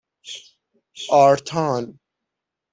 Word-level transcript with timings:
آرتان 1.11 1.99